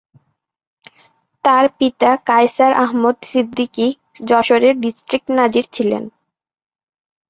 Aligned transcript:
তার 1.45 1.65
পিতা 1.77 2.11
কায়সার 2.27 2.71
আহমদ 2.83 3.17
সিদ্দিকী 3.25 3.87
যশোরের 4.29 4.75
ডিস্ট্রিক্ট 4.83 5.27
নাজির 5.37 5.65
ছিলেন। 5.75 6.03